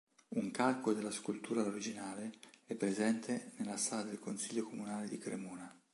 [0.29, 2.31] Un calco della scultura originale
[2.65, 5.79] è presente nella sala del consiglio comunale di Cremona.